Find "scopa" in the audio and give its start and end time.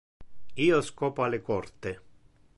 0.87-1.27